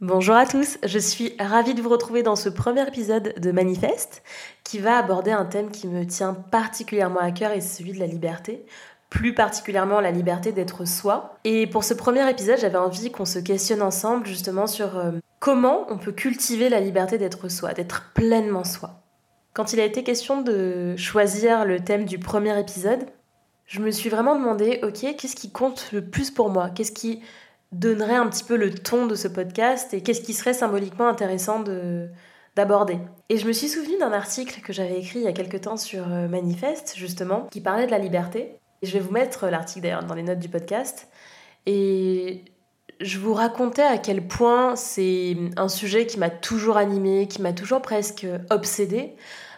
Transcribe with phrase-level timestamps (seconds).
[0.00, 4.24] Bonjour à tous, je suis ravie de vous retrouver dans ce premier épisode de Manifeste
[4.64, 8.00] qui va aborder un thème qui me tient particulièrement à cœur et c'est celui de
[8.00, 8.66] la liberté,
[9.10, 11.36] plus particulièrement la liberté d'être soi.
[11.44, 15.86] Et pour ce premier épisode, j'avais envie qu'on se questionne ensemble justement sur euh, comment
[15.88, 19.04] on peut cultiver la liberté d'être soi, d'être pleinement soi.
[19.54, 23.06] Quand il a été question de choisir le thème du premier épisode,
[23.66, 26.70] je me suis vraiment demandé, ok, qu'est-ce qui compte le plus pour moi?
[26.70, 27.22] Qu'est-ce qui
[27.72, 31.60] donnerait un petit peu le ton de ce podcast et qu'est-ce qui serait symboliquement intéressant
[31.60, 32.08] de
[32.54, 32.98] d'aborder.
[33.30, 35.78] Et je me suis souvenu d'un article que j'avais écrit il y a quelque temps
[35.78, 38.58] sur euh, Manifeste, justement, qui parlait de la liberté.
[38.82, 41.08] Et je vais vous mettre l'article d'ailleurs dans les notes du podcast.
[41.66, 42.44] Et
[43.00, 47.52] je vous racontais à quel point c'est un sujet qui m'a toujours animé, qui m'a
[47.52, 49.16] toujours presque obsédé,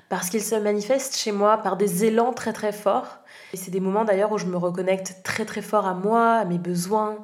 [0.09, 3.19] parce qu'il se manifeste chez moi par des élans très très forts.
[3.53, 6.45] Et c'est des moments d'ailleurs où je me reconnecte très très fort à moi, à
[6.45, 7.19] mes besoins,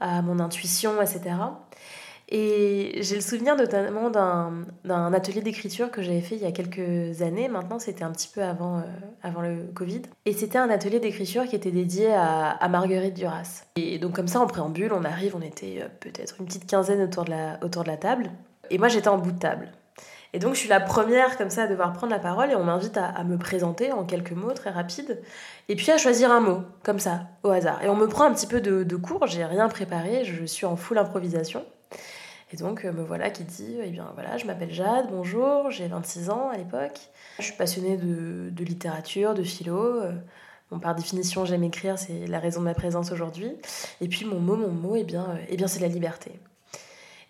[0.00, 1.34] à mon intuition, etc.
[2.32, 7.22] Et j'ai le souvenir notamment d'un atelier d'écriture que j'avais fait il y a quelques
[7.22, 7.48] années.
[7.48, 8.82] Maintenant, c'était un petit peu avant, euh,
[9.24, 10.02] avant le Covid.
[10.26, 13.64] Et c'était un atelier d'écriture qui était dédié à, à, Marguerite Duras.
[13.74, 17.02] Et donc comme ça, en préambule, on arrive, on était euh, peut-être une petite quinzaine
[17.02, 18.30] autour de, la, autour de la table.
[18.70, 19.72] Et moi, j'étais en bout de table.
[20.32, 22.62] Et donc, je suis la première comme ça à devoir prendre la parole et on
[22.62, 25.20] m'invite à, me présenter en quelques mots très rapides
[25.68, 27.82] et puis à choisir un mot, comme ça, au hasard.
[27.82, 30.76] Et on me prend un petit peu de, cours, j'ai rien préparé, je suis en
[30.76, 31.64] full improvisation.
[32.52, 35.86] Et donc euh, me voilà qui dit, eh bien voilà, je m'appelle Jade, bonjour, j'ai
[35.86, 36.98] 26 ans à l'époque.
[37.38, 39.78] Je suis passionnée de, littérature, de philo.
[39.78, 40.12] Euh,
[40.82, 43.52] par définition, j'aime écrire, c'est la raison de ma présence aujourd'hui.
[44.00, 46.40] Et puis mon mot, mon mot, eh bien, euh, eh bien c'est la liberté.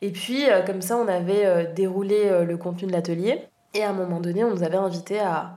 [0.03, 3.47] Et puis, comme ça, on avait déroulé le contenu de l'atelier.
[3.75, 5.57] Et à un moment donné, on nous avait invité à,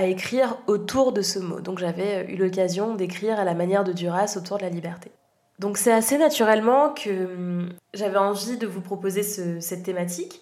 [0.00, 1.60] écrire autour de ce mot.
[1.60, 5.10] Donc j'avais eu l'occasion d'écrire à la manière de Duras autour de la liberté.
[5.58, 10.40] Donc c'est assez naturellement que hum, j'avais envie de vous proposer cette thématique.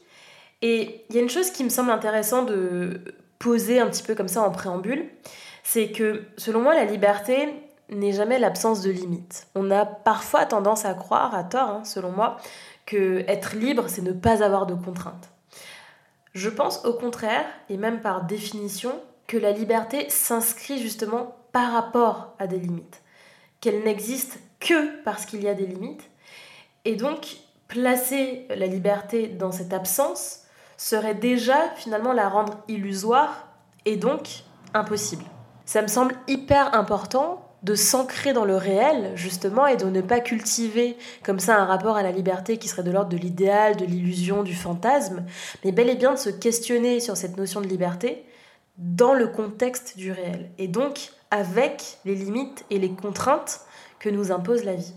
[0.62, 3.00] Et il y a une chose qui me semble intéressant de
[3.40, 5.08] poser un petit peu comme ça en préambule,
[5.64, 7.48] c'est que selon moi la liberté
[7.88, 9.48] n'est jamais l'absence de limites.
[9.56, 12.36] On a parfois tendance à croire, à tort hein, selon moi,
[12.96, 15.30] être libre c'est ne pas avoir de contraintes.
[16.34, 18.92] Je pense au contraire, et même par définition,
[19.26, 23.02] que la liberté s'inscrit justement par rapport à des limites,
[23.60, 26.08] qu'elle n'existe que parce qu'il y a des limites,
[26.84, 27.36] et donc
[27.68, 30.42] placer la liberté dans cette absence
[30.76, 33.48] serait déjà finalement la rendre illusoire
[33.84, 35.24] et donc impossible.
[35.64, 40.20] Ça me semble hyper important de s'ancrer dans le réel, justement, et de ne pas
[40.20, 43.84] cultiver comme ça un rapport à la liberté qui serait de l'ordre de l'idéal, de
[43.84, 45.24] l'illusion, du fantasme,
[45.64, 48.24] mais bel et bien de se questionner sur cette notion de liberté
[48.78, 53.60] dans le contexte du réel, et donc avec les limites et les contraintes
[53.98, 54.94] que nous impose la vie.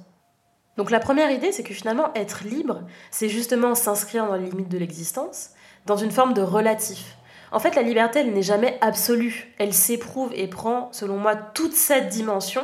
[0.78, 2.82] Donc la première idée, c'est que finalement, être libre,
[3.12, 5.52] c'est justement s'inscrire dans les limites de l'existence,
[5.86, 7.18] dans une forme de relatif.
[7.54, 9.54] En fait, la liberté, elle n'est jamais absolue.
[9.60, 12.64] Elle s'éprouve et prend, selon moi, toute cette dimension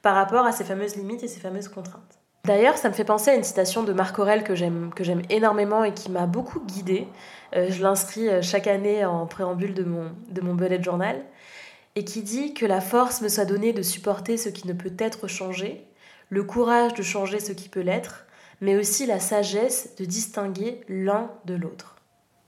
[0.00, 2.18] par rapport à ces fameuses limites et ces fameuses contraintes.
[2.46, 4.16] D'ailleurs, ça me fait penser à une citation de Marc
[4.54, 7.06] j'aime, que j'aime énormément et qui m'a beaucoup guidée.
[7.54, 11.22] Euh, je l'inscris euh, chaque année en préambule de mon, de mon bullet journal.
[11.94, 14.94] Et qui dit que la force me soit donnée de supporter ce qui ne peut
[14.98, 15.84] être changé,
[16.30, 18.24] le courage de changer ce qui peut l'être,
[18.62, 21.95] mais aussi la sagesse de distinguer l'un de l'autre.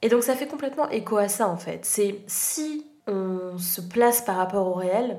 [0.02, 1.80] Et donc ça fait complètement écho à ça en fait.
[1.84, 5.18] C'est si on se place par rapport au réel,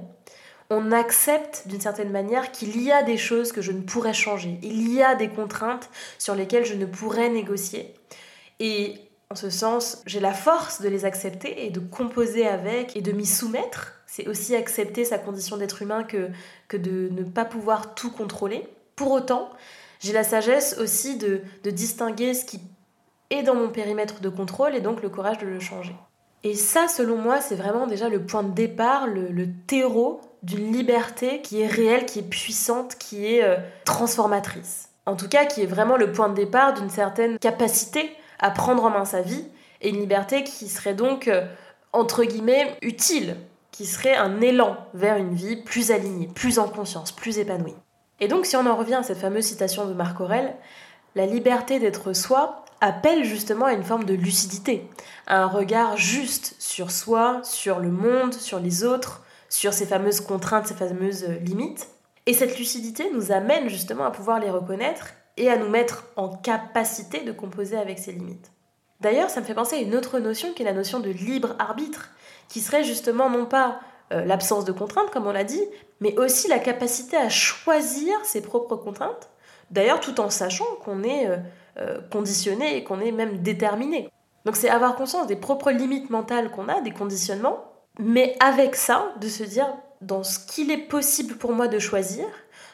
[0.70, 4.60] on accepte d'une certaine manière qu'il y a des choses que je ne pourrais changer,
[4.62, 5.90] il y a des contraintes
[6.20, 7.96] sur lesquelles je ne pourrais négocier.
[8.60, 8.96] Et
[9.32, 13.12] en ce sens, j'ai la force de les accepter et de composer avec et de
[13.12, 13.94] m'y soumettre.
[14.06, 16.30] C'est aussi accepter sa condition d'être humain que,
[16.68, 18.68] que de ne pas pouvoir tout contrôler.
[18.96, 19.50] Pour autant,
[20.00, 22.60] j'ai la sagesse aussi de, de distinguer ce qui
[23.30, 25.96] est dans mon périmètre de contrôle et donc le courage de le changer.
[26.44, 31.42] Et ça, selon moi, c'est vraiment déjà le point de départ, le terreau d'une liberté
[31.42, 34.90] qui est réelle, qui est puissante, qui est euh, transformatrice.
[35.06, 38.86] En tout cas, qui est vraiment le point de départ d'une certaine capacité à prendre
[38.86, 39.46] en main sa vie,
[39.82, 41.46] et une liberté qui serait donc, euh,
[41.94, 43.36] entre guillemets, utile,
[43.72, 47.76] qui serait un élan vers une vie plus alignée, plus en conscience, plus épanouie.
[48.20, 50.54] Et donc, si on en revient à cette fameuse citation de Marc Aurel,
[51.16, 54.88] la liberté d'être soi appelle justement à une forme de lucidité,
[55.28, 60.22] à un regard juste sur soi, sur le monde, sur les autres, sur ces fameuses
[60.22, 61.88] contraintes, ces fameuses limites.
[62.26, 66.30] Et cette lucidité nous amène justement à pouvoir les reconnaître et à nous mettre en
[66.30, 68.52] capacité de composer avec ces limites.
[69.00, 71.56] D'ailleurs, ça me fait penser à une autre notion qui est la notion de libre
[71.58, 72.10] arbitre,
[72.50, 73.80] qui serait justement non pas
[74.12, 75.64] euh, l'absence de contraintes, comme on l'a dit,
[76.02, 79.30] mais aussi la capacité à choisir ses propres contraintes,
[79.72, 81.38] d'ailleurs tout en sachant qu'on est euh, euh,
[82.12, 84.10] conditionné et qu'on est même déterminé.
[84.46, 87.66] Donc c'est avoir conscience des propres limites mentales qu'on a, des conditionnements,
[88.00, 89.68] mais avec ça, de se dire,
[90.02, 92.26] dans ce qu'il est possible pour moi de choisir,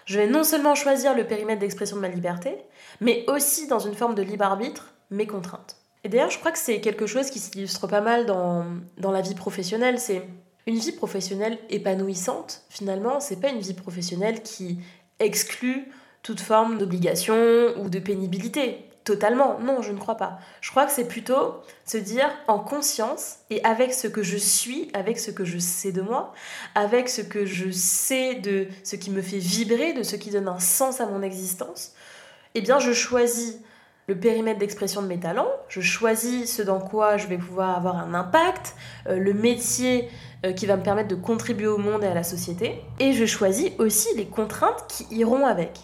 [0.06, 2.58] je vais non seulement choisir le périmètre d'expression de ma liberté,
[3.02, 5.78] mais aussi dans une forme de libre arbitre, mes contraintes.
[6.04, 8.66] Et d'ailleurs, je crois que c'est quelque chose qui s'illustre pas mal dans,
[9.00, 10.00] dans la vie professionnelle.
[10.00, 10.22] C'est
[10.68, 14.78] une vie professionnelle épanouissante, finalement, c'est pas une vie professionnelle qui
[15.20, 15.92] exclut
[16.26, 17.36] toute forme d'obligation
[17.78, 18.80] ou de pénibilité.
[19.04, 20.40] Totalement, non, je ne crois pas.
[20.60, 21.54] Je crois que c'est plutôt
[21.86, 25.92] se dire en conscience et avec ce que je suis, avec ce que je sais
[25.92, 26.34] de moi,
[26.74, 30.48] avec ce que je sais de ce qui me fait vibrer, de ce qui donne
[30.48, 31.94] un sens à mon existence,
[32.56, 33.60] eh bien je choisis
[34.08, 37.98] le périmètre d'expression de mes talents, je choisis ce dans quoi je vais pouvoir avoir
[37.98, 38.76] un impact,
[39.08, 40.10] euh, le métier
[40.44, 43.26] euh, qui va me permettre de contribuer au monde et à la société, et je
[43.26, 45.80] choisis aussi les contraintes qui iront avec.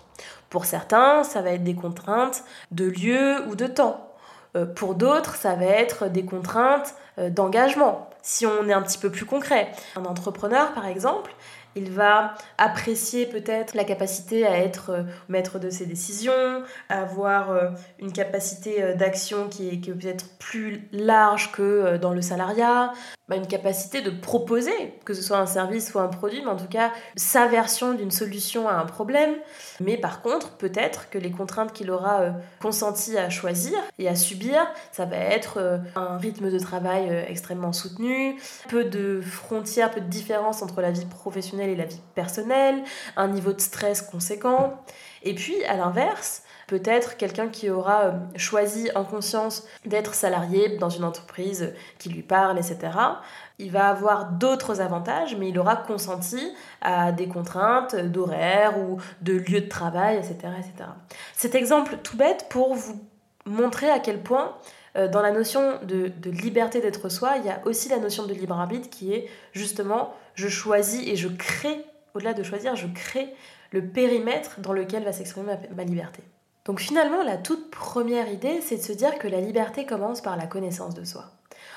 [0.52, 4.08] Pour certains, ça va être des contraintes de lieu ou de temps.
[4.56, 9.10] Euh, pour d'autres, ça va être des contraintes d'engagement, si on est un petit peu
[9.12, 9.72] plus concret.
[9.96, 11.32] Un entrepreneur, par exemple,
[11.76, 17.70] il va apprécier peut-être la capacité à être euh, maître de ses décisions, avoir euh,
[18.00, 22.94] une capacité euh, d'action qui est, peut-être plus large que dans le salariat,
[23.32, 26.58] bah, une capacité de proposer, que ce soit un service ou un produit, mais en
[26.58, 29.32] tout cas sa version d'une solution à un problème.
[29.80, 34.68] Mais par contre, peut-être que les contraintes qu'il aura consenti à choisir et à subir,
[34.92, 38.36] ça va être un rythme de travail extrêmement soutenu,
[38.68, 42.84] peu de frontières, peu de différences entre la vie professionnelle et la vie personnelle,
[43.16, 44.74] un niveau de stress conséquent.
[45.24, 50.88] Et puis, à l'inverse, peut-être quelqu'un qui aura euh, choisi en conscience d'être salarié dans
[50.88, 52.98] une entreprise qui lui parle, etc.
[53.60, 59.34] Il va avoir d'autres avantages, mais il aura consenti à des contraintes d'horaire ou de
[59.34, 60.90] lieu de travail, etc., etc.
[61.36, 63.06] Cet exemple tout bête pour vous
[63.46, 64.56] montrer à quel point
[64.96, 68.34] euh, dans la notion de, liberté d'être soi, il y a aussi la notion de
[68.34, 71.84] libre arbitre qui est justement je choisis et je crée,
[72.14, 73.28] au-delà de choisir, je crée
[73.72, 76.24] le périmètre dans lequel va s'exprimer ma, liberté.
[76.72, 80.38] Donc finalement, la toute première idée, c'est de se dire que la liberté commence par
[80.38, 81.26] la connaissance de soi.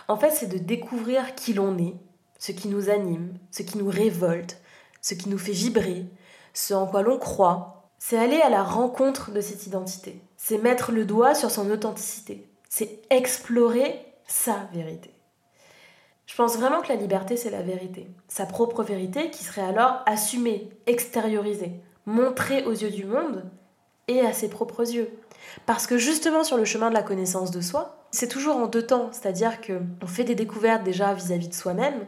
[0.07, 1.97] En fait, c'est de découvrir qui l'on est,
[2.39, 4.57] ce qui nous anime, ce qui nous révolte,
[5.03, 6.07] ce qui nous fait vibrer,
[6.53, 7.91] ce en quoi l'on croit.
[7.99, 10.23] C'est aller à la rencontre de cette identité.
[10.37, 12.49] C'est mettre le doigt sur son authenticité.
[12.69, 15.13] C'est explorer sa vérité.
[16.27, 18.07] Je pense vraiment que la liberté, c'est la vérité.
[18.29, 23.43] Sa propre vérité qui serait alors assumée, extériorisée, montrée aux yeux du monde
[24.09, 25.11] et à ses propres yeux.
[25.67, 28.87] Parce que justement sur le chemin de la connaissance de soi, c'est toujours en deux
[28.87, 32.07] temps, c'est-à-dire qu'on fait des découvertes déjà vis-à-vis de soi-même,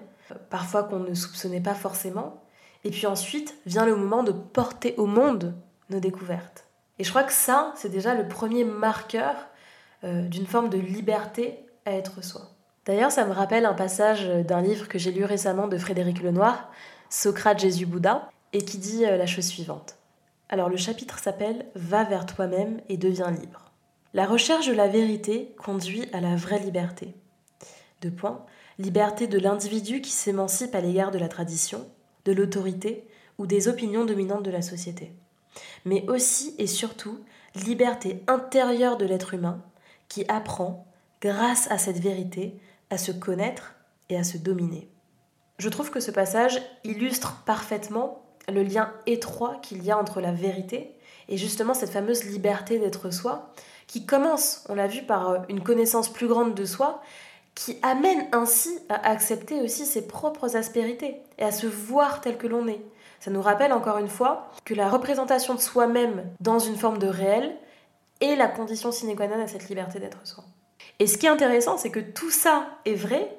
[0.51, 2.43] parfois qu'on ne soupçonnait pas forcément,
[2.85, 5.55] et puis ensuite vient le moment de porter au monde
[5.91, 6.65] nos découvertes.
[6.99, 9.35] Et je crois que ça, c'est déjà le premier marqueur
[10.05, 12.43] euh, d'une forme de liberté à être soi.
[12.85, 16.71] D'ailleurs, ça me rappelle un passage d'un livre que j'ai lu récemment de Frédéric Lenoir,
[17.11, 19.97] Socrate, Jésus, Bouddha, et qui dit euh, la chose suivante.
[20.49, 23.73] Alors le chapitre s'appelle Va vers toi-même et deviens libre.
[24.15, 27.15] La recherche de la vérité conduit à la vraie liberté.
[28.01, 28.45] Deux points.
[28.79, 31.87] Liberté de l'individu qui s'émancipe à l'égard de la tradition,
[32.25, 35.13] de l'autorité ou des opinions dominantes de la société.
[35.85, 37.19] Mais aussi et surtout
[37.55, 39.63] liberté intérieure de l'être humain
[40.09, 40.87] qui apprend,
[41.21, 42.61] grâce à cette vérité,
[42.91, 43.75] à se connaître
[44.09, 44.89] et à se dominer.
[45.59, 50.33] Je trouve que ce passage illustre parfaitement le lien étroit qu'il y a entre la
[50.33, 50.97] vérité
[51.29, 53.51] et justement cette fameuse liberté d'être soi,
[53.87, 57.03] qui commence, on l'a vu, par euh, une connaissance plus grande de soi,
[57.55, 62.47] qui amène ainsi à accepter aussi ses propres aspérités et à se voir tel que
[62.47, 62.83] l'on est.
[63.19, 67.07] Ça nous rappelle encore une fois que la représentation de soi-même dans une forme de
[67.07, 67.57] réel
[68.21, 70.45] est la condition sine qua non à cette liberté d'être soi.
[70.99, 73.37] Et ce qui est intéressant, c'est que tout ça est vrai,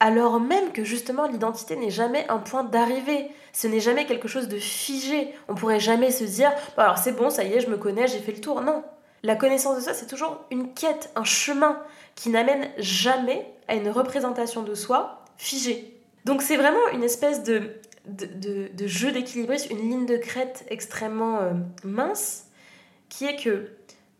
[0.00, 4.48] alors même que justement l'identité n'est jamais un point d'arrivée, ce n'est jamais quelque chose
[4.48, 5.34] de figé.
[5.48, 8.18] On pourrait jamais se dire, alors c'est bon, ça y est, je me connais, j'ai
[8.18, 8.62] fait le tour.
[8.62, 8.82] Non,
[9.22, 11.78] la connaissance de soi, c'est toujours une quête, un chemin
[12.14, 16.00] qui n'amène jamais à une représentation de soi figée.
[16.24, 17.70] Donc c'est vraiment une espèce de,
[18.06, 21.52] de, jeu d'équilibre, une ligne de crête extrêmement euh,
[21.84, 22.46] mince,
[23.08, 23.68] qui est que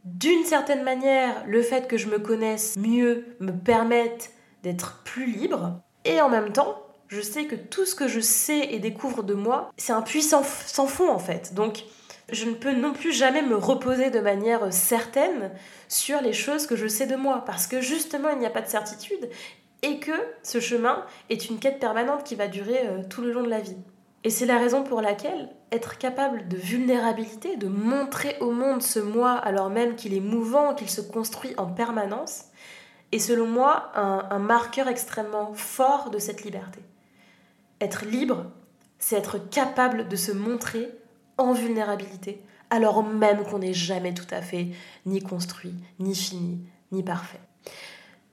[0.04, 4.32] d'une certaine manière, le fait que je me connaisse mieux me permette
[4.62, 5.80] d'être plus libre.
[6.04, 9.34] Et en même temps, je sais que tout ce que je sais et découvre de
[9.34, 11.54] moi, c'est un puissant sans fond en fait.
[11.54, 11.84] Donc,
[12.32, 15.50] je ne peux non plus jamais me reposer de manière certaine
[15.88, 18.62] sur les choses que je sais de moi, parce que justement, il n'y a pas
[18.62, 19.28] de certitude,
[19.82, 20.12] et que
[20.42, 23.60] ce chemin est une quête permanente qui va durer euh, tout le long de la
[23.60, 23.76] vie.
[24.22, 28.98] Et c'est la raison pour laquelle être capable de vulnérabilité, de montrer au monde ce
[28.98, 32.44] moi alors même qu'il est mouvant, qu'il se construit en permanence,
[33.12, 36.80] est selon moi un marqueur extrêmement fort de cette liberté.
[37.80, 38.46] Être libre,
[38.98, 40.90] c'est être capable de se montrer
[41.38, 44.68] en vulnérabilité, alors même qu'on n'est jamais tout à fait
[45.06, 46.60] ni construit, ni fini,
[46.92, 47.40] ni parfait.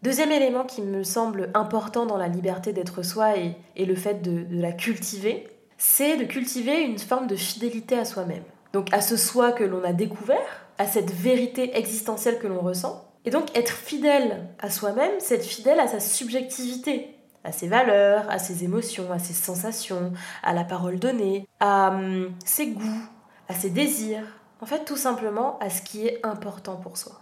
[0.04, 4.44] Deuxième élément qui me semble important dans la liberté d'être soi et, le fait de,
[4.44, 8.44] de la cultiver, c'est de cultiver une forme de fidélité à soi-même.
[8.74, 13.07] Donc à ce soi que l'on a découvert, à cette vérité existentielle que l'on ressent.
[13.28, 18.24] Et donc être fidèle à soi-même, c'est être fidèle à sa subjectivité, à ses valeurs,
[18.30, 23.04] à ses émotions, à ses sensations, à la parole donnée, à hum, ses goûts,
[23.50, 24.24] à ses désirs,
[24.62, 27.20] en fait tout simplement à ce qui est important pour soi.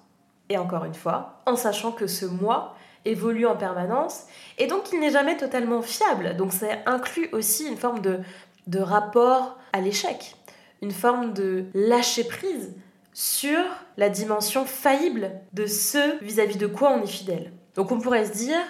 [0.50, 4.26] Et encore une fois, en sachant que ce moi évolue en permanence
[4.60, 6.38] et donc il n'est jamais totalement fiable.
[6.38, 8.20] Donc ça inclut aussi une forme de,
[8.68, 10.36] de rapport à l'échec,
[10.84, 12.76] une forme de lâcher prise
[13.16, 13.64] sur
[13.98, 17.52] la dimension faillible de ce vis-à-vis -vis de quoi on est fidèle.
[17.74, 18.62] Donc on pourrait se dire,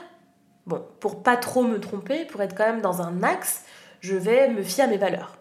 [0.65, 3.63] Bon, pour pas trop me tromper, pour être quand même dans un axe,
[4.01, 5.37] je vais me fier à mes valeurs.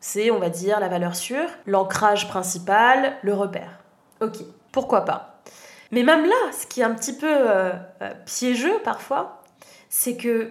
[0.00, 3.78] C'est, on va dire, la valeur sûre, l'ancrage principal, le repère.
[4.20, 4.38] Ok,
[4.72, 5.40] pourquoi pas.
[5.92, 9.42] Mais même là, ce qui est un petit peu euh, euh, piégeux parfois,
[9.88, 10.50] c'est que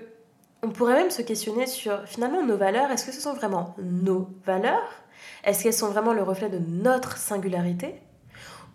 [0.65, 2.89] on pourrait même se questionner sur finalement nos valeurs.
[2.91, 5.02] Est-ce que ce sont vraiment nos valeurs
[5.43, 7.95] Est-ce qu'elles sont vraiment le reflet de notre singularité?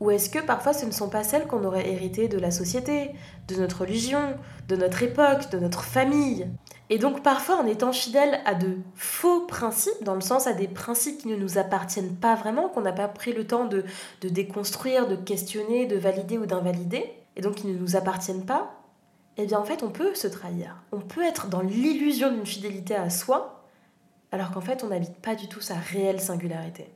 [0.00, 3.10] Ou est-ce que parfois ce ne sont pas celles qu'on aurait héritées de la société,
[3.48, 4.36] de notre religion,
[4.68, 6.48] de notre époque, de notre famille?
[6.90, 10.68] Et donc parfois en étant fidèle à de faux principes, dans le sens à des
[10.68, 13.84] principes qui ne nous appartiennent pas vraiment, qu'on n'a pas pris le temps de,
[14.20, 17.04] de déconstruire, de questionner, de valider ou d'invalider,
[17.36, 18.70] et donc qui ne nous appartiennent pas,
[19.36, 20.76] eh bien en fait on peut se trahir.
[20.92, 23.57] On peut être dans l'illusion d'une fidélité à soi,
[24.32, 26.88] alors qu'en fait on n'habite pas du tout sa réelle singularité.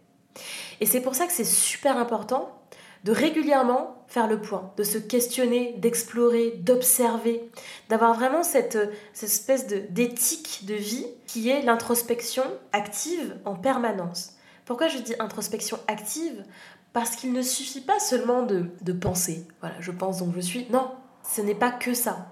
[0.80, 2.58] Et c'est pour ça que c'est super important
[3.04, 7.50] de régulièrement faire le point, de se questionner, d'explorer, d'observer,
[7.88, 8.78] d'avoir vraiment cette,
[9.20, 14.34] espèce d'éthique de, vie qui est l'introspection active en permanence.
[14.64, 16.44] Pourquoi je dis introspection active?
[16.92, 19.46] Parce qu'il ne suffit pas seulement de, de penser.
[19.60, 20.66] Voilà, je pense donc je suis.
[20.70, 20.90] Non,
[21.28, 22.28] ce n'est pas que ça.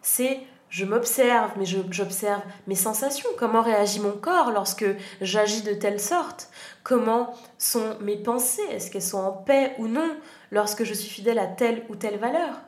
[0.00, 4.86] C'est je m'observe, mais j'observe mes sensations, comment réagit mon corps lorsque
[5.20, 6.48] j'agis de telle sorte,
[6.84, 10.16] comment sont mes pensées, est-ce qu'elles sont en paix ou non
[10.52, 12.60] lorsque je suis fidèle à telle ou telle valeur,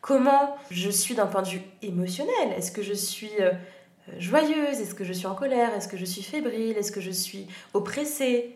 [0.00, 3.50] comment je suis d'un point de vue émotionnel, est-ce que je suis euh,
[4.18, 7.10] joyeuse, est-ce que je suis en colère, est-ce que je suis fébrile, est-ce que je
[7.10, 8.54] suis oppressée,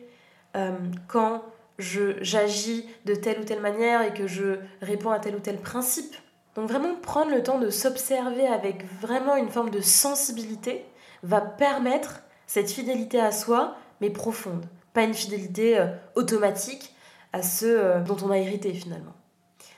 [0.54, 0.71] euh,
[1.09, 1.42] quand
[1.78, 6.14] j'agis de telle ou telle manière et que je réponds à tel ou tel principe
[6.54, 10.85] donc vraiment prendre le temps de s'observer avec vraiment une forme de sensibilité
[11.23, 14.66] va permettre cette fidélité à soi, mais profonde.
[14.92, 16.94] Pas une fidélité euh, automatique
[17.32, 19.14] à ceux euh, dont on a hérité finalement.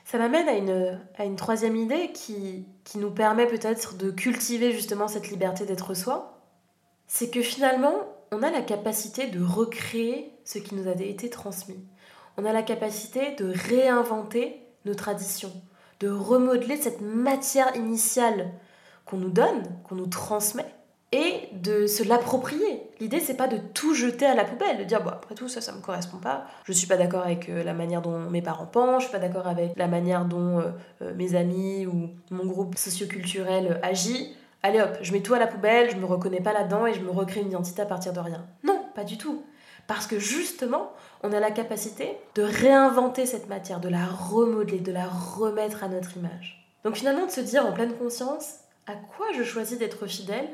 [0.03, 0.49] Ça m'amène
[1.17, 5.93] à une, troisième idée qui, qui nous permet peut-être de cultiver justement cette liberté d'être
[5.93, 6.41] soi.
[7.07, 7.95] C'est que finalement,
[8.31, 11.83] on a la capacité de recréer ce qui nous a été transmis.
[12.37, 15.53] On a la capacité de réinventer nos traditions,
[15.99, 18.51] de remodeler cette matière initiale
[19.05, 20.65] qu'on nous donne, qu'on nous transmet,
[21.11, 22.89] et de se l'approprier.
[22.99, 25.61] L'idée, c'est pas de tout jeter à la poubelle, de dire, bon, après tout, ça,
[25.61, 26.45] ça me correspond pas.
[26.65, 29.25] Je suis pas d'accord avec euh, la manière dont mes parents pensent, je suis pas
[29.25, 30.63] d'accord avec la manière dont euh,
[31.01, 34.35] euh, mes amis ou mon groupe socioculturel agit.
[34.63, 37.01] Allez hop, je mets tout à la poubelle, je me reconnais pas là-dedans et je
[37.01, 38.45] me recrée une identité à partir de rien.
[38.63, 39.43] Non, pas du tout.
[39.87, 44.91] Parce que justement, on a la capacité de réinventer cette matière, de la remodeler, de
[44.91, 46.67] la remettre à notre image.
[46.83, 48.55] Donc finalement, de se dire en pleine conscience,
[48.87, 50.47] à quoi je choisis d'être fidèle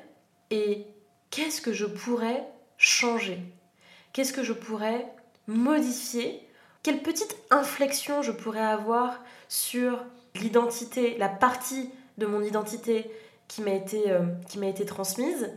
[0.50, 0.88] et
[1.30, 2.46] qu'est-ce que je pourrais
[2.78, 3.40] changer?
[4.14, 5.14] Qu'est-ce que je pourrais
[5.48, 6.48] modifier?
[6.84, 10.04] Quelle petite inflexion je pourrais avoir sur
[10.36, 13.12] l'identité, la partie de mon identité
[13.48, 15.52] qui m'a été, euh, transmise?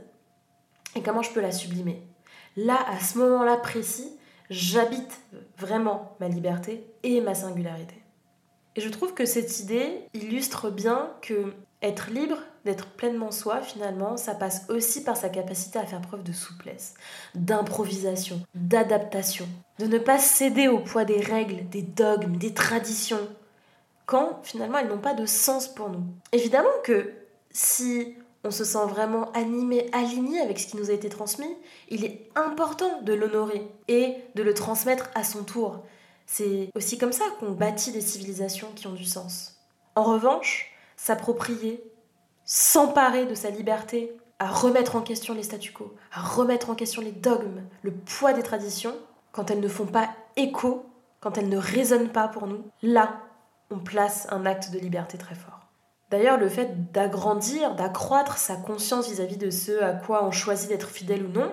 [0.96, 2.02] Et comment je peux la sublimer?
[2.56, 4.10] Là, à ce moment-là précis,
[4.50, 5.20] j'habite
[5.58, 7.96] vraiment ma liberté et ma singularité.
[8.76, 14.16] Et je trouve que cette idée illustre bien que Être libre, d'être pleinement soi, finalement,
[14.16, 16.94] ça passe aussi par sa capacité à faire preuve de souplesse,
[17.34, 19.46] d'improvisation, d'adaptation,
[19.78, 23.28] de ne pas céder au poids des règles, des dogmes, des traditions,
[24.06, 26.04] quand finalement elles n'ont pas de sens pour nous.
[26.32, 27.12] Évidemment que
[27.50, 31.56] si on se sent vraiment animé, aligné avec ce qui nous a été transmis,
[31.88, 35.84] il est important de l'honorer et de le transmettre à son tour.
[36.26, 39.56] C'est aussi comme ça qu'on bâtit des civilisations qui ont du sens.
[39.96, 41.82] En revanche, s'approprier,
[42.44, 47.00] s'emparer de sa liberté, à remettre en question les statu quo, à remettre en question
[47.00, 48.94] les dogmes, le poids des traditions,
[49.32, 50.86] quand elles ne font pas écho,
[51.20, 53.20] quand elles ne résonnent pas pour nous, là,
[53.70, 55.53] on place un acte de liberté très fort.
[56.14, 60.88] D'ailleurs, le fait d'agrandir, d'accroître sa conscience vis-à-vis de ce à quoi on choisit d'être
[60.88, 61.50] fidèle ou non,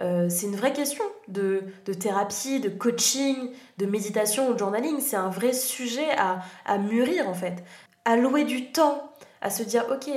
[0.00, 1.64] euh, c'est une vraie question de,
[2.00, 4.98] thérapie, de coaching, de méditation ou de journaling.
[5.00, 7.62] C'est un vrai sujet à, à mûrir en fait.
[8.06, 10.10] Allouer du temps à se dire, ok,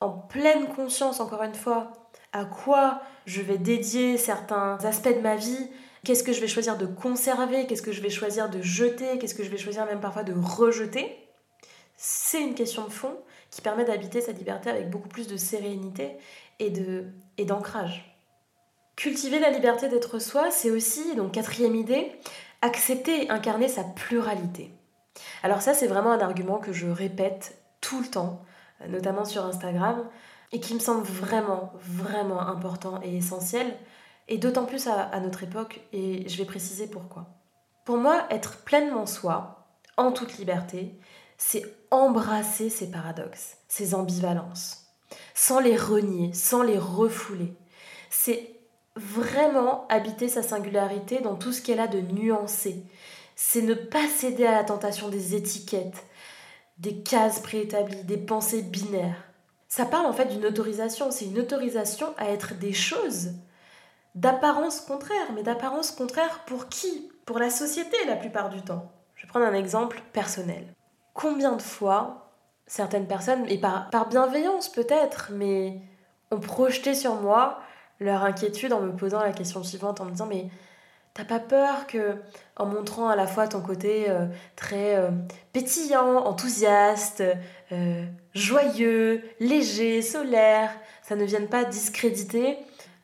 [0.00, 1.92] en pleine conscience encore une fois,
[2.32, 5.70] à quoi je vais dédier certains aspects de ma vie,
[6.02, 9.36] qu'est-ce que je vais choisir de conserver, qu'est-ce que je vais choisir de jeter, qu'est-ce
[9.36, 11.29] que je vais choisir même parfois de rejeter?
[12.02, 13.14] C'est une question de fond
[13.50, 16.16] qui permet d'habiter sa liberté avec beaucoup plus de sérénité
[16.58, 16.70] et,
[17.44, 18.16] d'ancrage.
[18.96, 22.10] Cultiver la liberté d'être soi, c'est aussi, donc quatrième idée,
[22.62, 24.72] accepter et incarner sa pluralité.
[25.42, 28.40] Alors ça, c'est vraiment un argument que je répète tout le temps,
[28.88, 30.08] notamment sur Instagram,
[30.52, 33.76] et qui me semble vraiment, vraiment important et essentiel,
[34.28, 37.26] et d'autant plus à notre époque, et je vais préciser pourquoi.
[37.84, 39.66] Pour moi, être pleinement soi,
[39.98, 40.98] en toute liberté,
[41.42, 44.84] c'est embrasser ces paradoxes, ces ambivalences,
[45.34, 47.54] sans les renier, sans les refouler.
[48.10, 48.60] C'est
[48.94, 52.84] vraiment habiter sa singularité dans tout ce qu'elle a de nuancé.
[53.36, 56.04] C'est ne pas céder à la tentation des étiquettes,
[56.76, 59.24] des cases préétablies, des pensées binaires.
[59.66, 63.32] Ça parle en fait d'une autorisation, c'est une autorisation à être des choses
[64.14, 67.10] d'apparence contraire, mais d'apparence contraire pour qui?
[67.24, 68.92] Pour la société la plupart du temps.
[69.14, 70.74] Je vais prendre un exemple personnel
[71.14, 72.30] combien de fois
[72.66, 75.80] certaines personnes, et par, bienveillance peut-être, mais
[76.30, 77.58] ont projeté sur moi
[77.98, 80.46] leur inquiétude en me posant la question suivante, en me disant mais
[81.12, 82.14] t'as pas peur que
[82.56, 85.10] en montrant à la fois ton côté euh, très euh,
[85.52, 87.24] pétillant, enthousiaste,
[87.72, 88.04] euh,
[88.34, 90.70] joyeux, léger, solaire,
[91.02, 92.56] ça ne vienne pas discréditer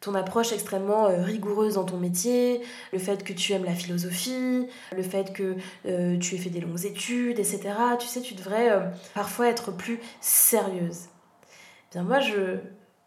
[0.07, 4.69] ton approche extrêmement euh, rigoureuse dans ton métier, le fait que tu aimes la philosophie,
[4.97, 7.61] le fait que euh, tu aies fait des longues études, etc.
[7.99, 8.81] Tu sais, tu devrais euh,
[9.15, 11.07] parfois être plus sérieuse.
[11.91, 12.59] Bien moi, je,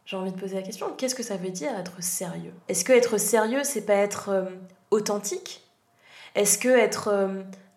[0.03, 2.53] j'ai envie de poser la question, qu'est-ce que ça veut dire être sérieux?
[2.67, 4.49] Est-ce que être sérieux, c'est pas être
[4.91, 5.63] authentique?
[6.35, 7.29] Est-ce que être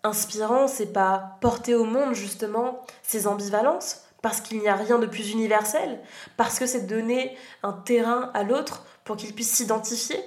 [0.02, 4.02] inspirant, c'est pas porter au monde justement ces ambivalences?
[4.22, 5.98] Parce qu'il n'y a rien de plus universel,
[6.36, 10.18] parce que c'est donner un terrain à l'autre pour qu'il puisse s'identifier?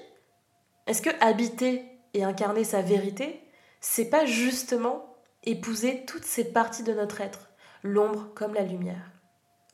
[0.88, 1.84] Est-ce que habiter
[2.14, 3.42] et incarner sa vérité,
[3.82, 7.50] c'est pas justement épouser toutes ces parties de notre être,
[7.84, 9.12] l'ombre comme la lumière,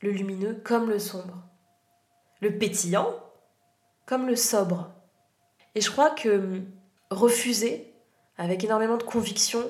[0.01, 1.43] le lumineux comme le sombre,
[2.41, 3.13] le pétillant
[4.05, 4.91] comme le sobre.
[5.75, 6.61] Et je crois que
[7.09, 7.93] refuser,
[8.37, 9.63] avec énormément de conviction,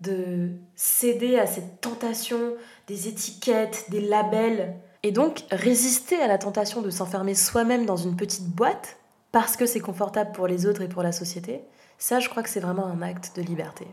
[0.00, 2.54] de céder à cette tentation
[2.86, 8.16] des étiquettes, des labels, et donc, résister à la tentation de s'enfermer soi-même dans une
[8.16, 8.98] petite boîte,
[9.32, 11.62] parce que c'est confortable pour les autres et pour la société,
[11.98, 13.86] ça, je crois que c'est vraiment un acte de liberté.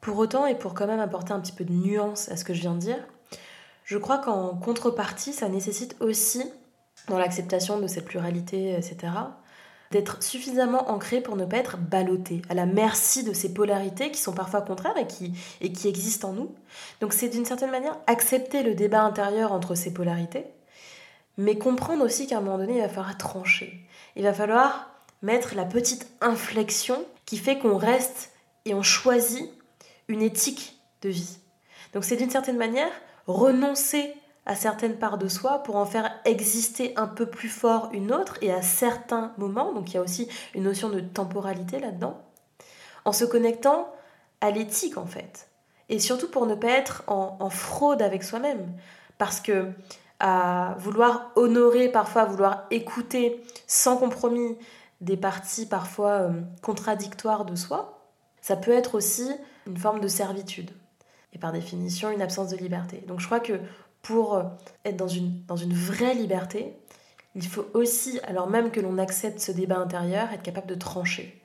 [0.00, 2.54] Pour autant, et pour quand même apporter un petit peu de nuance à ce que
[2.54, 3.06] je viens de dire,
[3.84, 6.42] je crois qu'en contrepartie, ça nécessite aussi,
[7.08, 9.12] dans l'acceptation de cette pluralité, etc.,
[9.90, 14.20] d'être suffisamment ancré pour ne pas être ballotté, à la merci de ces polarités qui
[14.20, 16.54] sont parfois contraires et qui, et qui existent en nous.
[17.00, 20.46] Donc c'est d'une certaine manière accepter le débat intérieur entre ces polarités,
[21.38, 23.84] mais comprendre aussi qu'à un moment donné, il va falloir trancher.
[24.14, 24.90] Il va falloir
[25.22, 28.30] mettre la petite inflexion qui fait qu'on reste
[28.64, 29.50] et on choisit
[30.08, 31.38] une éthique de vie.
[31.94, 32.92] Donc c'est d'une certaine manière
[33.26, 34.14] renoncer
[34.50, 38.36] à certaines parts de soi pour en faire exister un peu plus fort une autre
[38.40, 42.20] et à certains moments, donc il y a aussi une notion de temporalité là-dedans,
[43.04, 43.92] en se connectant
[44.40, 45.48] à l'éthique en fait.
[45.88, 48.72] Et surtout pour ne pas être en, fraude avec soi-même.
[49.18, 49.70] Parce que
[50.18, 54.58] à vouloir honorer, parfois vouloir écouter sans compromis
[55.00, 58.02] des parties parfois euh, contradictoires de soi,
[58.40, 59.30] ça peut être aussi
[59.68, 60.72] une forme de servitude
[61.32, 63.04] et par définition une absence de liberté.
[63.06, 63.60] Donc je crois que
[64.02, 64.44] pour euh,
[64.84, 66.76] être dans une, dans une vraie liberté,
[67.34, 71.42] il faut aussi, alors même que l'on accepte ce débat intérieur, être capable de trancher,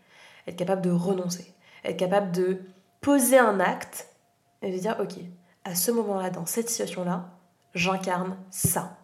[0.48, 2.62] être capable de renoncer, être capable de
[3.02, 4.10] poser un acte
[4.62, 5.14] et de dire, ok,
[5.64, 7.30] à ce moment-là, dans cette situation-là,
[7.74, 8.98] j'incarne ça.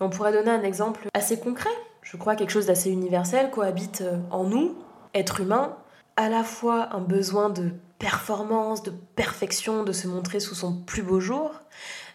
[0.00, 1.70] on pourrait donner un exemple assez concret,
[2.02, 4.76] je crois quelque chose d'assez universel, cohabite euh, en nous,
[5.14, 5.76] être humain,
[6.16, 11.02] à la fois un besoin de performance, de perfection, de se montrer sous son plus
[11.02, 11.52] beau jour,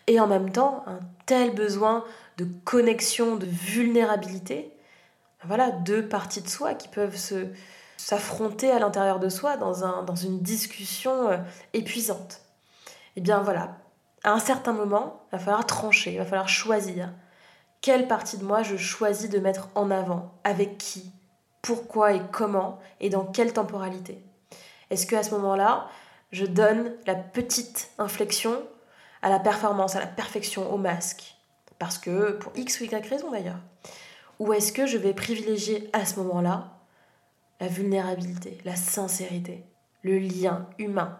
[0.08, 2.04] et en même temps un tel besoin
[2.38, 4.72] de connexion, de vulnérabilité.
[5.44, 7.48] Voilà, deux parties de soi qui peuvent se,
[7.98, 11.38] s'affronter à l'intérieur de soi dans, un, dans une discussion euh,
[11.74, 12.42] épuisante.
[13.16, 13.78] Et eh bien voilà,
[14.24, 17.12] à un certain moment, il va falloir trancher, il va falloir choisir.
[17.82, 20.34] Quelle partie de moi je choisis de mettre en avant?
[20.44, 21.12] Avec qui?
[21.62, 22.80] Pourquoi et comment?
[23.00, 24.24] Et dans quelle temporalité?
[24.90, 25.88] Est-ce qu'à ce, ce moment-là,
[26.32, 28.62] je donne la petite inflexion
[29.26, 31.36] à la performance, à la perfection, au masque
[31.80, 33.60] Parce que, pour X ou Y raison d'ailleurs.
[34.38, 36.78] Ou est-ce que je vais privilégier à ce moment-là
[37.60, 39.66] la vulnérabilité, la sincérité,
[40.04, 41.18] le lien humain?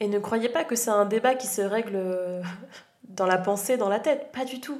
[0.00, 2.42] Et ne croyez pas que c'est un débat qui se règle euh,
[3.08, 4.78] dans la pensée, dans la tête, pas du tout.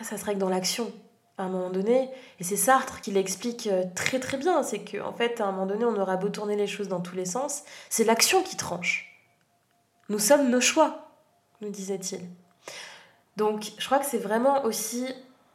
[0.00, 0.90] Ça, se règle dans l'action.
[1.36, 2.08] À un moment donné,
[2.40, 5.52] et c'est Sartre qui l'explique euh, très très bien, c'est qu'en en fait, à un
[5.52, 8.56] moment donné, on aura beau tourner les choses dans tous les sens, c'est l'action qui
[8.56, 9.22] tranche.
[10.08, 11.11] Nous sommes nos choix,
[11.62, 12.20] nous disait-il.
[13.36, 15.06] Donc, je crois que c'est vraiment aussi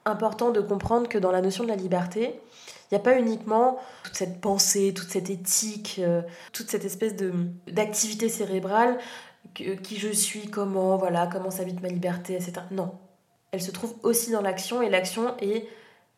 [0.06, 2.40] important de comprendre que dans la notion de la liberté,
[2.90, 6.22] il n'y a pas uniquement toute cette pensée, toute cette éthique, euh,
[6.54, 7.16] toute cette espèce
[7.68, 8.98] d'activité cérébrale,
[9.54, 12.54] qui je suis, comment, voilà, comment s'habite ma liberté, etc.
[12.72, 12.92] Non.
[13.52, 15.68] Elle se trouve aussi dans l'action et l'action est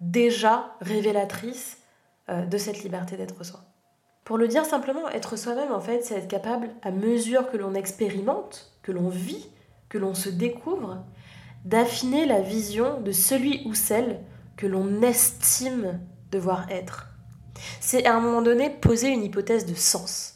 [0.01, 1.77] déjà révélatrice
[2.29, 3.61] euh, de cette liberté d'être soi.
[4.23, 7.73] Pour le dire simplement, être soi-même, en fait, c'est être capable, à mesure que l'on
[7.73, 9.49] expérimente, que l'on vit,
[9.89, 11.03] que l'on se découvre,
[11.65, 14.21] d'affiner la vision de celui ou celle
[14.55, 15.99] que l'on estime
[16.31, 17.07] devoir être.
[17.81, 20.35] C'est à un moment donné poser une hypothèse de sens.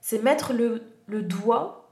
[0.00, 1.82] C'est mettre le, le doigt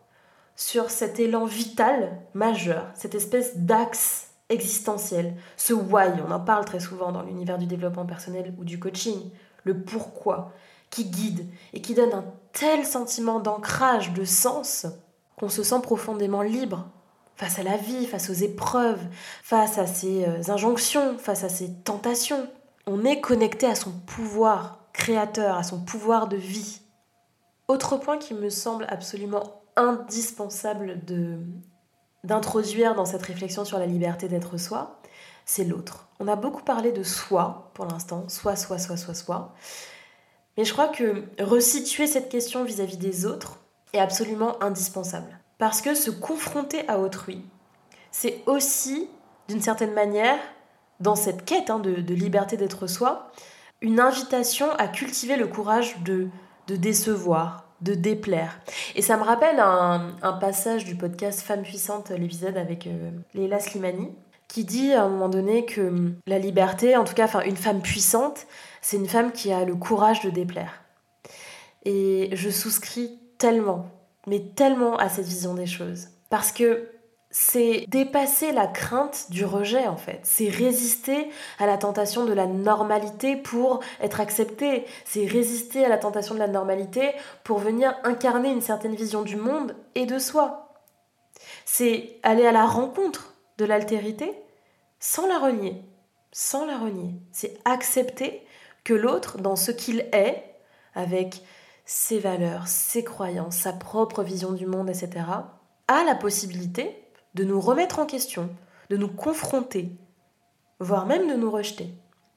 [0.57, 6.81] sur cet élan vital majeur, cette espèce d'axe existentiel, ce why, on en parle très
[6.81, 9.31] souvent dans l'univers du développement personnel ou du coaching,
[9.65, 10.53] le pourquoi,
[10.91, 14.87] qui guide et qui donne un tel sentiment d'ancrage, de sens,
[15.41, 16.87] qu'on se sent profondément libre
[17.35, 19.01] face à la vie, face aux épreuves,
[19.43, 22.47] face à ses euh, injonctions, face à ses tentations
[22.87, 26.81] on est connecté à son pouvoir créateur, à son pouvoir de vie.
[27.69, 31.39] Autre point qui me semble absolument indispensable de
[32.23, 35.01] d'introduire dans cette réflexion sur la liberté d'être soi,
[35.47, 36.09] c'est l'autre.
[36.19, 39.55] On a beaucoup parlé de soi pour l'instant, soi, soi, soi, soi, soi.
[40.59, 43.61] Mais je crois que resituer cette question vis-à-vis des autres
[43.93, 45.39] est absolument indispensable.
[45.59, 47.45] Parce que se confronter à autrui,
[48.11, 49.09] c'est aussi,
[49.49, 50.39] d'une certaine manière,
[51.01, 53.31] dans cette quête hein, de, liberté d'être soi,
[53.81, 56.29] une invitation à cultiver le courage de,
[56.67, 58.61] de décevoir, de déplaire.
[58.95, 64.11] Et ça me rappelle un, passage du podcast Femme puissante, l'épisode avec euh, Leila Slimani,
[64.49, 67.81] qui dit à un moment donné que hum, la liberté, en tout cas, une femme
[67.81, 68.47] puissante,
[68.83, 70.83] c'est une femme qui a le courage de déplaire.
[71.85, 73.87] Et je souscris tellement,
[74.29, 76.09] mais tellement à cette vision des choses.
[76.29, 76.89] Parce que
[77.33, 80.21] c'est dépasser la crainte du rejet en fait.
[80.25, 84.85] C'est résister à la tentation de la normalité pour être accepté.
[85.05, 89.37] C'est résister à la tentation de la normalité pour venir incarner une certaine vision du
[89.37, 90.75] monde et de soi.
[91.65, 94.33] C'est aller à la rencontre de l'altérité
[94.99, 95.83] sans la renier.
[96.33, 97.15] Sans la renier.
[97.33, 98.45] C'est accepter
[98.85, 100.45] que l'autre, dans ce qu'il est,
[100.95, 101.43] avec
[101.93, 105.27] ses valeurs, ses croyances, sa propre vision du monde, etc.,
[105.89, 107.03] a la possibilité
[107.35, 108.49] de nous remettre en question,
[108.91, 109.91] de nous confronter,
[110.79, 111.93] voire même de nous rejeter.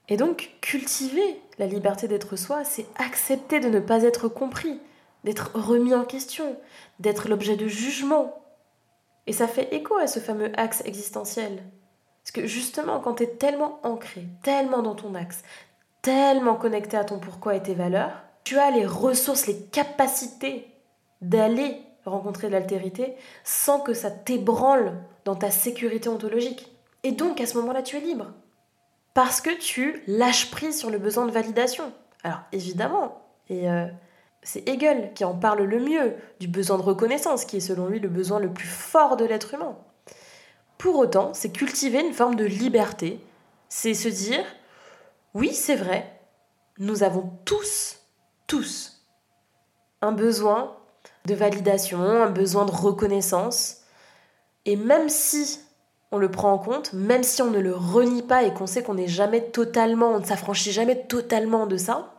[0.10, 4.80] Et donc, cultiver la liberté d'être soi, c'est accepter de ne pas être compris,
[5.24, 6.58] d'être remis en question,
[7.00, 8.44] d'être l'objet de jugement.
[9.28, 11.62] Et ça fait écho à ce fameux axe existentiel.
[12.24, 15.44] Parce que justement, quand tu es tellement ancré, tellement dans ton axe,
[16.02, 20.68] tellement connecté à ton pourquoi et tes valeurs, tu as les ressources, les capacités
[21.22, 24.94] d'aller rencontrer de l'altérité sans que ça t'ébranle
[25.26, 26.70] dans ta sécurité ontologique.
[27.04, 28.34] Et donc à ce moment-là, tu es libre.
[29.14, 31.94] Parce que tu lâches prise sur le besoin de validation.
[32.24, 33.86] Alors évidemment, et euh,
[34.42, 38.00] c'est Hegel qui en parle le mieux du besoin de reconnaissance, qui est selon lui
[38.00, 39.78] le besoin le plus fort de l'être humain.
[40.78, 43.20] Pour autant, c'est cultiver une forme de liberté,
[43.70, 44.44] c'est se dire,
[45.34, 46.20] oui c'est vrai,
[46.78, 48.00] nous avons tous,
[48.48, 49.06] tous,
[50.02, 50.76] un besoin
[51.26, 53.82] de validation, un besoin de reconnaissance.
[54.66, 55.60] Et même si
[56.12, 58.84] on le prend en compte, même si on ne le renie pas et qu'on sait
[58.84, 62.14] qu'on n'est jamais totalement, on ne s'affranchit jamais totalement de ça,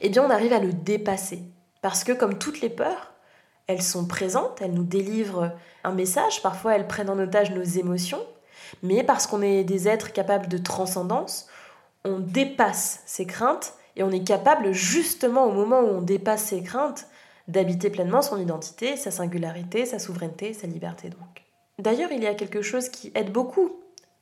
[0.00, 1.42] eh bien on arrive à le dépasser.
[1.82, 3.12] Parce que comme toutes les peurs,
[3.66, 5.52] elles sont présentes, elles nous délivrent
[5.84, 8.24] un message, parfois elles prennent en otage nos émotions,
[8.82, 11.46] Mais parce qu'on est des êtres capables de transcendance,
[12.04, 16.62] on dépasse ces craintes et on est capable justement au moment où on dépasse ces
[16.62, 17.06] craintes
[17.48, 21.44] d'habiter pleinement son identité, sa singularité, sa souveraineté, sa liberté donc.
[21.78, 23.72] D'ailleurs, il y a quelque chose qui aide beaucoup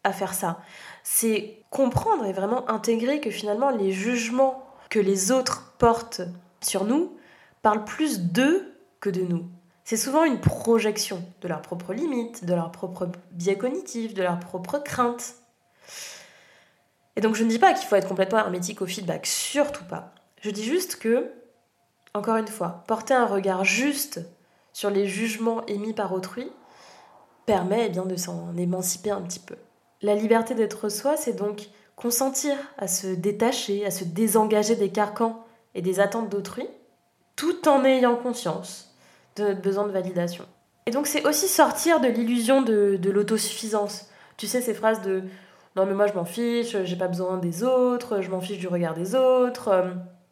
[0.03, 0.59] à faire ça.
[1.05, 6.23] C'est comprendre et vraiment intégrer que finalement les jugements que les autres portent
[6.61, 7.17] sur nous
[7.63, 9.45] parlent plus d'eux que de nous.
[9.85, 14.41] C'est souvent une projection de leurs propres limites, de leurs propres biais cognitifs, de leurs
[14.41, 15.37] propres craintes.
[17.19, 20.15] Et donc je ne dis pas qu'il faut être complètement hermétique au feedback, surtout pas.
[20.41, 21.33] Je dis juste que,
[22.15, 24.21] encore une fois, porter un regard juste
[24.73, 26.49] sur les jugements émis par autrui
[27.45, 29.57] permet eh bien, de s'en émanciper un petit peu.
[30.01, 35.45] La liberté d'être soi, c'est donc consentir à se détacher, à se désengager des carcans
[35.75, 36.69] et des attentes d'autrui,
[37.35, 38.95] tout en ayant conscience
[39.35, 40.47] de notre besoin de validation.
[40.87, 44.09] Et donc c'est aussi sortir de l'illusion de, de l'autosuffisance.
[44.37, 45.25] Tu sais, ces phrases de
[45.79, 48.67] non mais moi je m'en fiche, j'ai pas besoin des autres, je m'en fiche du
[48.67, 49.91] regard des autres, euh,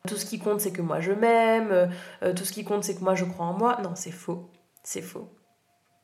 [0.09, 2.97] tout ce qui compte c'est que moi je m'aime, euh, tout ce qui compte c'est
[2.97, 3.79] que moi je crois en moi.
[3.85, 4.51] Non, c'est faux.
[4.83, 5.29] C'est faux.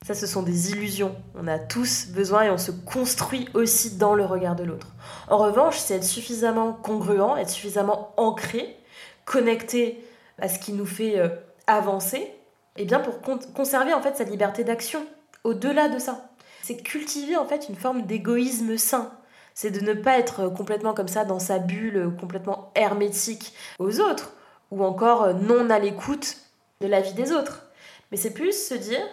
[0.06, 1.14] Ça, ce sont des illusions.
[1.36, 4.94] On a tous besoin et on se construit aussi dans le regard de l'autre.
[5.28, 8.76] En revanche, c'est être suffisamment congruent, être suffisamment ancré,
[9.24, 10.04] connecté
[10.40, 11.28] à ce qui nous fait euh,
[11.68, 13.20] avancer, et eh bien pour
[13.52, 15.04] conserver en fait sa liberté d'action.
[15.44, 16.30] Au-delà de ça,
[16.62, 19.12] c'est cultiver en fait une forme d'égoïsme sain.
[19.54, 24.32] C'est de ne pas être complètement comme ça dans sa bulle, complètement hermétique aux autres,
[24.70, 26.38] ou encore euh, non à l'écoute
[26.80, 27.70] de la vie des autres.
[28.10, 29.06] Mais c'est plus se dire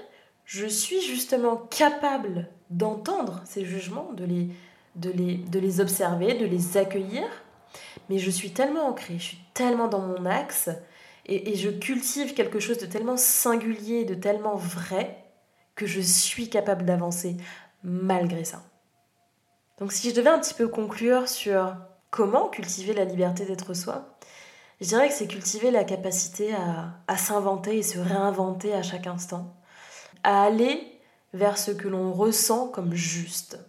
[0.46, 4.50] je suis justement capable d'entendre ces jugements, de les,
[4.96, 7.24] de, les, de les observer, de les accueillir,
[8.10, 10.70] mais je suis tellement ancrée, je suis tellement dans mon axe,
[11.28, 15.24] et, et je cultive quelque chose de tellement singulier, de tellement vrai,
[15.76, 17.38] que je suis capable d'avancer
[17.84, 18.64] malgré ça.
[19.80, 21.76] Donc si je devais un petit peu conclure sur
[22.12, 24.18] comment cultiver la liberté d'être soi,
[24.82, 29.56] je dirais que c'est cultiver la capacité à, s'inventer et se réinventer à chaque instant
[30.24, 31.00] à aller
[31.34, 33.60] vers ce que l'on ressent comme juste.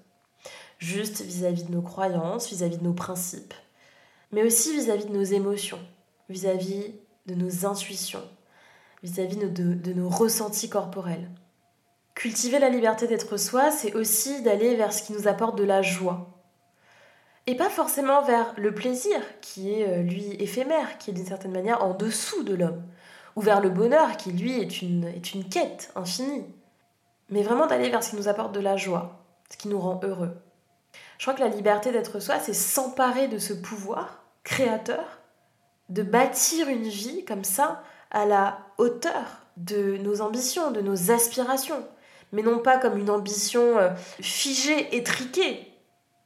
[0.78, 3.54] Juste vis-à-vis de nos croyances, vis-à-vis de nos principes,
[4.32, 5.78] mais aussi vis-à-vis de nos émotions,
[6.28, 6.94] vis-à-vis
[7.26, 8.24] de nos intuitions,
[9.02, 11.28] vis-à-vis de nos ressentis corporels.
[12.20, 15.80] Cultiver la liberté d'être soi, c'est aussi d'aller vers ce qui nous apporte de la
[15.80, 16.28] joie.
[17.46, 21.52] Et pas forcément vers le plaisir, qui est euh, lui éphémère, qui est d'une certaine
[21.52, 22.82] manière en dessous de l'homme
[23.36, 26.44] ou vers le bonheur qui lui est une, est une quête infinie.
[27.30, 29.98] Mais vraiment d'aller vers ce qui nous apporte de la joie, ce qui nous rend
[30.04, 30.36] heureux.
[31.16, 35.20] Je crois que la liberté d'être soi, c'est s'emparer de ce pouvoir créateur,
[35.88, 41.82] de bâtir une vie comme ça à la hauteur de nos ambitions, de nos aspirations,
[42.32, 43.90] mais non pas comme une ambition euh,
[44.20, 45.66] figée, étriquée,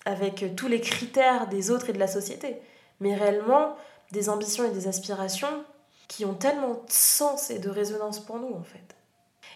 [0.05, 2.61] avec tous les critères des autres et de la société,
[3.01, 3.77] mais réellement
[4.13, 5.65] des ambitions et des aspirations
[6.09, 8.97] qui ont tellement de sens et de résonance pour nous en fait.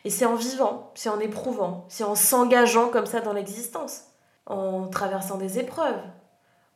[0.04, 4.04] Et c'est en vivant, c'est en éprouvant, c'est en s'engageant comme ça dans l'existence,
[4.46, 6.00] en traversant des épreuves,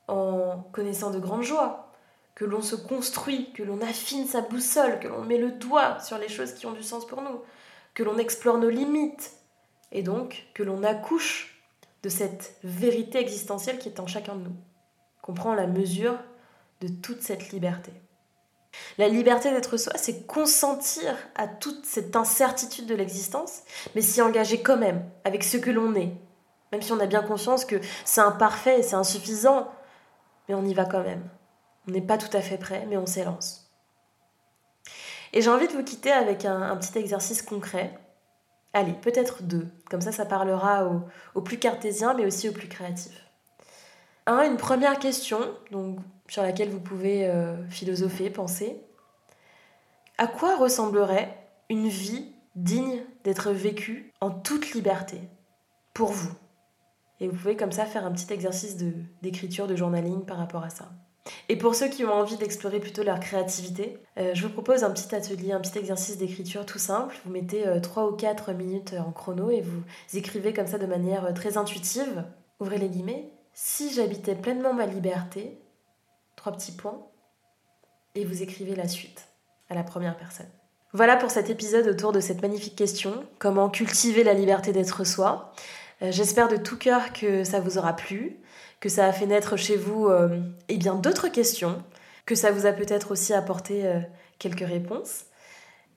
[0.08, 1.88] en connaissant de grandes joies,
[2.34, 6.18] que l'on se construit, que l'on affine sa boussole, que l'on met le doigt sur
[6.18, 7.40] les choses qui ont du sens pour nous,
[7.94, 9.32] que l'on explore nos limites,
[9.92, 11.62] et donc que l'on accouche
[12.02, 14.56] de cette vérité existentielle qui est en chacun de nous,
[15.22, 16.18] qu'on prend la mesure
[16.80, 17.92] de toute cette liberté.
[18.98, 23.62] La liberté d'être soi, c'est consentir à toute cette incertitude de l'existence,
[23.94, 26.12] mais s'y engager quand même, avec ce que l'on est.
[26.72, 29.68] Même si on a bien conscience que c'est imparfait et c'est insuffisant,
[30.48, 31.28] mais on y va quand même.
[31.86, 33.70] On n'est pas tout à fait prêt, mais on s'élance.
[35.32, 37.98] Et j'ai envie de vous quitter avec un, petit exercice concret.
[38.74, 39.66] Allez, peut-être deux.
[39.90, 41.02] Comme ça, ça parlera aux
[41.34, 43.26] au plus cartésiens, mais aussi aux plus créatifs.
[44.26, 45.38] Un, une première question,
[46.28, 48.80] sur laquelle vous pouvez euh, philosopher, penser.
[50.16, 51.36] À quoi ressemblerait
[51.68, 55.20] une vie digne d'être vécue en toute liberté?
[55.94, 56.32] Pour vous
[57.20, 58.76] Et vous pouvez comme ça faire un petit exercice
[59.20, 60.90] d'écriture, de, journaling par rapport à ça.
[61.48, 64.90] Et pour ceux qui ont envie d'explorer plutôt leur créativité, euh, je vous propose un
[64.90, 67.16] petit atelier, un petit exercice d'écriture tout simple.
[67.24, 69.82] Vous mettez 3 euh, ou 4 minutes en chrono et vous
[70.14, 72.24] écrivez comme ça de manière très intuitive.
[72.60, 73.30] Ouvrez les guillemets.
[73.54, 75.58] Si j'habitais pleinement ma liberté,
[76.36, 77.06] trois petits points,
[78.14, 79.28] et vous écrivez la suite
[79.68, 80.48] à la première personne.
[80.92, 85.52] Voilà pour cet épisode autour de cette magnifique question, comment cultiver la liberté d'être soi?
[86.02, 88.41] Euh, j'espère de tout cœur que ça vous aura plu,
[88.82, 91.80] que ça a fait naître chez vous euh, eh bien d'autres questions,
[92.26, 94.00] que ça vous a peut-être aussi apporté euh,
[94.40, 95.26] quelques réponses.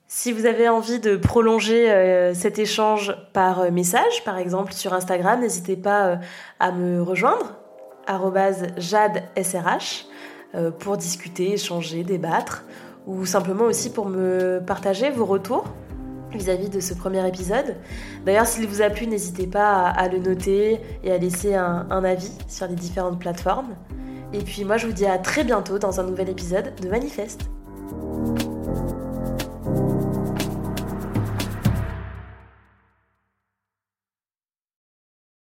[0.06, 5.40] Si vous avez envie de prolonger euh, cet échange par message, par exemple sur Instagram,
[5.40, 6.20] n'hésitez pas
[6.60, 7.56] à me rejoindre,
[8.76, 10.06] jadesrh,
[10.78, 12.62] pour discuter, échanger, débattre,
[13.08, 15.64] ou simplement aussi pour me partager vos retours
[16.32, 17.76] vis-à-vis de ce premier épisode.
[18.24, 22.04] D'ailleurs, s'il vous a plu, n'hésitez pas à, le noter et à laisser un, un
[22.04, 23.74] avis sur les différentes plateformes.
[24.32, 27.48] Et puis moi, je vous dis à très bientôt dans un nouvel épisode de Manifeste.